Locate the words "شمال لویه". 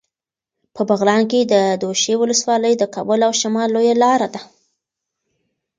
3.41-3.95